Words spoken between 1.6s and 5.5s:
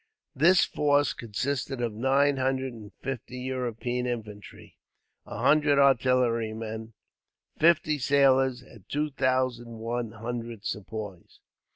of nine hundred and fifty European infantry, a